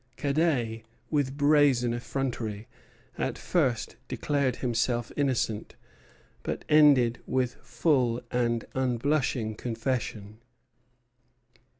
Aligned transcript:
Cadet, 0.17 0.81
with 1.11 1.37
brazen 1.37 1.93
effrontery, 1.93 2.67
at 3.19 3.37
first 3.37 3.97
declared 4.07 4.55
himself 4.55 5.11
innocent, 5.15 5.75
but 6.41 6.65
ended 6.67 7.19
with 7.27 7.53
full 7.61 8.19
and 8.31 8.65
unblushing 8.73 9.53
confession. 9.53 10.39